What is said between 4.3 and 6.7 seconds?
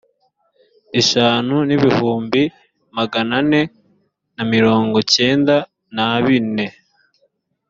na mirongo cyenda na bine